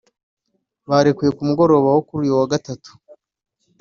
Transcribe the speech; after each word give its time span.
barekuwe 0.89 1.29
ku 1.37 1.41
mugoroba 1.47 1.87
wo 1.95 2.01
kuri 2.07 2.21
uyu 2.25 2.39
wa 2.39 2.47
Gatatu 2.53 2.91